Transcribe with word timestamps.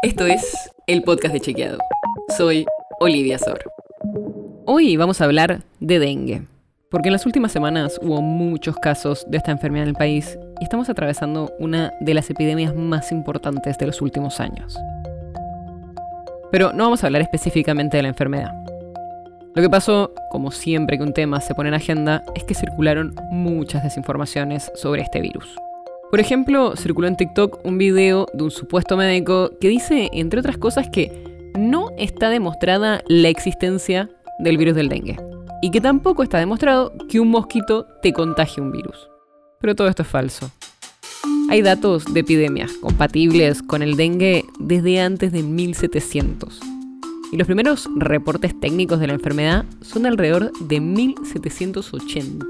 Esto 0.00 0.26
es 0.26 0.70
el 0.86 1.02
podcast 1.02 1.34
de 1.34 1.40
Chequeado. 1.40 1.78
Soy 2.36 2.64
Olivia 3.00 3.36
Sor. 3.36 3.58
Hoy 4.64 4.96
vamos 4.96 5.20
a 5.20 5.24
hablar 5.24 5.62
de 5.80 5.98
dengue, 5.98 6.42
porque 6.88 7.08
en 7.08 7.14
las 7.14 7.26
últimas 7.26 7.50
semanas 7.50 7.98
hubo 8.00 8.22
muchos 8.22 8.76
casos 8.76 9.26
de 9.28 9.38
esta 9.38 9.50
enfermedad 9.50 9.82
en 9.82 9.88
el 9.88 9.96
país 9.96 10.38
y 10.60 10.62
estamos 10.62 10.88
atravesando 10.88 11.52
una 11.58 11.92
de 11.98 12.14
las 12.14 12.30
epidemias 12.30 12.76
más 12.76 13.10
importantes 13.10 13.76
de 13.76 13.86
los 13.86 14.00
últimos 14.00 14.38
años. 14.38 14.78
Pero 16.52 16.72
no 16.72 16.84
vamos 16.84 17.02
a 17.02 17.08
hablar 17.08 17.22
específicamente 17.22 17.96
de 17.96 18.04
la 18.04 18.10
enfermedad. 18.10 18.52
Lo 19.56 19.62
que 19.62 19.68
pasó, 19.68 20.14
como 20.30 20.52
siempre 20.52 20.96
que 20.96 21.02
un 21.02 21.12
tema 21.12 21.40
se 21.40 21.56
pone 21.56 21.70
en 21.70 21.74
agenda, 21.74 22.22
es 22.36 22.44
que 22.44 22.54
circularon 22.54 23.16
muchas 23.32 23.82
desinformaciones 23.82 24.70
sobre 24.76 25.02
este 25.02 25.20
virus. 25.20 25.58
Por 26.10 26.20
ejemplo, 26.20 26.74
circuló 26.74 27.06
en 27.06 27.16
TikTok 27.16 27.66
un 27.66 27.76
video 27.76 28.26
de 28.32 28.44
un 28.44 28.50
supuesto 28.50 28.96
médico 28.96 29.50
que 29.60 29.68
dice, 29.68 30.08
entre 30.14 30.40
otras 30.40 30.56
cosas, 30.56 30.88
que 30.90 31.52
no 31.58 31.90
está 31.98 32.30
demostrada 32.30 33.02
la 33.08 33.28
existencia 33.28 34.08
del 34.38 34.56
virus 34.56 34.74
del 34.74 34.88
dengue 34.88 35.18
y 35.60 35.70
que 35.70 35.82
tampoco 35.82 36.22
está 36.22 36.38
demostrado 36.38 36.94
que 37.10 37.20
un 37.20 37.28
mosquito 37.28 37.86
te 38.00 38.14
contagie 38.14 38.62
un 38.62 38.72
virus. 38.72 39.08
Pero 39.60 39.74
todo 39.74 39.88
esto 39.88 40.02
es 40.02 40.08
falso. 40.08 40.50
Hay 41.50 41.60
datos 41.60 42.06
de 42.06 42.20
epidemias 42.20 42.72
compatibles 42.80 43.62
con 43.62 43.82
el 43.82 43.96
dengue 43.96 44.46
desde 44.58 45.00
antes 45.00 45.30
de 45.30 45.42
1700. 45.42 46.60
Y 47.32 47.36
los 47.36 47.46
primeros 47.46 47.86
reportes 47.96 48.58
técnicos 48.58 48.98
de 49.00 49.08
la 49.08 49.12
enfermedad 49.12 49.66
son 49.82 50.04
de 50.04 50.08
alrededor 50.08 50.52
de 50.58 50.80
1780. 50.80 52.46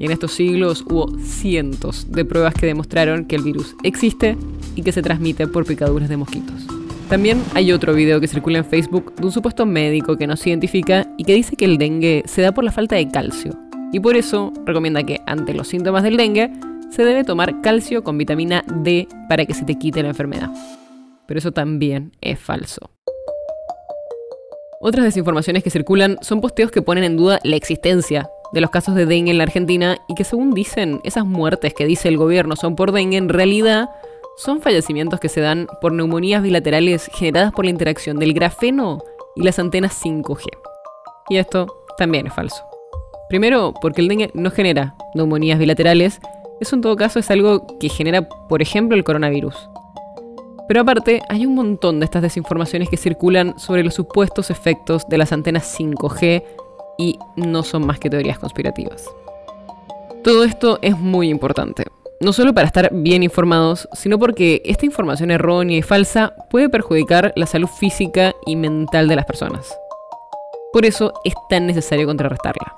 Y 0.00 0.06
en 0.06 0.12
estos 0.12 0.32
siglos 0.32 0.82
hubo 0.88 1.14
cientos 1.18 2.10
de 2.10 2.24
pruebas 2.24 2.54
que 2.54 2.64
demostraron 2.64 3.26
que 3.26 3.36
el 3.36 3.42
virus 3.42 3.76
existe 3.82 4.34
y 4.74 4.82
que 4.82 4.92
se 4.92 5.02
transmite 5.02 5.46
por 5.46 5.66
picaduras 5.66 6.08
de 6.08 6.16
mosquitos. 6.16 6.66
También 7.10 7.42
hay 7.54 7.70
otro 7.70 7.92
video 7.92 8.18
que 8.18 8.26
circula 8.26 8.58
en 8.58 8.64
Facebook 8.64 9.14
de 9.16 9.26
un 9.26 9.30
supuesto 9.30 9.66
médico 9.66 10.16
que 10.16 10.26
no 10.26 10.36
se 10.36 10.48
identifica 10.48 11.06
y 11.18 11.24
que 11.24 11.34
dice 11.34 11.54
que 11.54 11.66
el 11.66 11.76
dengue 11.76 12.22
se 12.24 12.40
da 12.40 12.52
por 12.52 12.64
la 12.64 12.72
falta 12.72 12.96
de 12.96 13.10
calcio. 13.10 13.52
Y 13.92 14.00
por 14.00 14.16
eso 14.16 14.54
recomienda 14.64 15.02
que 15.02 15.20
ante 15.26 15.52
los 15.52 15.68
síntomas 15.68 16.02
del 16.02 16.16
dengue 16.16 16.50
se 16.90 17.04
debe 17.04 17.22
tomar 17.22 17.60
calcio 17.60 18.02
con 18.02 18.16
vitamina 18.16 18.64
D 18.82 19.06
para 19.28 19.44
que 19.44 19.52
se 19.52 19.66
te 19.66 19.74
quite 19.74 20.02
la 20.02 20.08
enfermedad. 20.08 20.50
Pero 21.26 21.36
eso 21.36 21.52
también 21.52 22.12
es 22.22 22.40
falso. 22.40 22.90
Otras 24.80 25.04
desinformaciones 25.04 25.62
que 25.62 25.68
circulan 25.68 26.16
son 26.22 26.40
posteos 26.40 26.70
que 26.70 26.80
ponen 26.80 27.04
en 27.04 27.18
duda 27.18 27.38
la 27.44 27.56
existencia 27.56 28.30
de 28.52 28.60
los 28.60 28.70
casos 28.70 28.94
de 28.94 29.06
dengue 29.06 29.30
en 29.30 29.38
la 29.38 29.44
Argentina 29.44 29.98
y 30.08 30.14
que 30.14 30.24
según 30.24 30.52
dicen, 30.52 31.00
esas 31.04 31.26
muertes 31.26 31.74
que 31.74 31.86
dice 31.86 32.08
el 32.08 32.16
gobierno 32.16 32.56
son 32.56 32.76
por 32.76 32.92
dengue, 32.92 33.16
en 33.16 33.28
realidad 33.28 33.90
son 34.36 34.60
fallecimientos 34.60 35.20
que 35.20 35.28
se 35.28 35.40
dan 35.40 35.68
por 35.80 35.92
neumonías 35.92 36.42
bilaterales 36.42 37.10
generadas 37.14 37.52
por 37.52 37.64
la 37.64 37.70
interacción 37.70 38.18
del 38.18 38.32
grafeno 38.32 39.02
y 39.36 39.42
las 39.42 39.58
antenas 39.58 40.02
5G. 40.04 40.44
Y 41.28 41.36
esto 41.36 41.84
también 41.96 42.26
es 42.26 42.34
falso. 42.34 42.64
Primero, 43.28 43.74
porque 43.80 44.00
el 44.00 44.08
dengue 44.08 44.30
no 44.34 44.50
genera 44.50 44.96
neumonías 45.14 45.58
bilaterales, 45.58 46.20
eso 46.60 46.74
en 46.76 46.82
todo 46.82 46.96
caso 46.96 47.18
es 47.18 47.30
algo 47.30 47.78
que 47.78 47.88
genera, 47.88 48.28
por 48.28 48.60
ejemplo, 48.62 48.96
el 48.96 49.04
coronavirus. 49.04 49.70
Pero 50.66 50.82
aparte, 50.82 51.22
hay 51.28 51.46
un 51.46 51.54
montón 51.54 51.98
de 51.98 52.04
estas 52.04 52.22
desinformaciones 52.22 52.88
que 52.88 52.96
circulan 52.96 53.58
sobre 53.58 53.82
los 53.82 53.94
supuestos 53.94 54.50
efectos 54.50 55.08
de 55.08 55.18
las 55.18 55.32
antenas 55.32 55.76
5G 55.78 56.44
y 57.00 57.18
no 57.34 57.62
son 57.62 57.86
más 57.86 57.98
que 57.98 58.10
teorías 58.10 58.38
conspirativas. 58.38 59.08
Todo 60.22 60.44
esto 60.44 60.78
es 60.82 60.98
muy 60.98 61.30
importante, 61.30 61.84
no 62.20 62.34
solo 62.34 62.52
para 62.52 62.66
estar 62.66 62.90
bien 62.92 63.22
informados, 63.22 63.88
sino 63.94 64.18
porque 64.18 64.60
esta 64.66 64.84
información 64.84 65.30
errónea 65.30 65.78
y 65.78 65.82
falsa 65.82 66.34
puede 66.50 66.68
perjudicar 66.68 67.32
la 67.36 67.46
salud 67.46 67.68
física 67.68 68.34
y 68.44 68.54
mental 68.56 69.08
de 69.08 69.16
las 69.16 69.24
personas. 69.24 69.74
Por 70.74 70.84
eso 70.84 71.14
es 71.24 71.32
tan 71.48 71.66
necesario 71.66 72.06
contrarrestarla. 72.06 72.76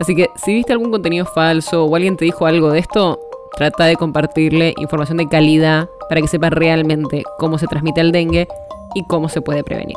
Así 0.00 0.16
que 0.16 0.28
si 0.44 0.52
viste 0.52 0.72
algún 0.72 0.90
contenido 0.90 1.24
falso 1.24 1.84
o 1.84 1.94
alguien 1.94 2.16
te 2.16 2.24
dijo 2.24 2.44
algo 2.44 2.70
de 2.70 2.80
esto, 2.80 3.20
trata 3.56 3.84
de 3.84 3.94
compartirle 3.94 4.74
información 4.78 5.18
de 5.18 5.28
calidad 5.28 5.88
para 6.08 6.20
que 6.20 6.28
sepa 6.28 6.50
realmente 6.50 7.22
cómo 7.38 7.56
se 7.56 7.68
transmite 7.68 8.00
el 8.00 8.10
dengue 8.10 8.48
y 8.94 9.04
cómo 9.04 9.28
se 9.28 9.40
puede 9.40 9.62
prevenir. 9.62 9.96